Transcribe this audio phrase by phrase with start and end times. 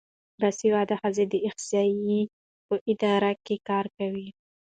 [0.39, 2.21] باسواده ښځې د احصایې
[2.67, 4.27] په اداره کې کار کوي.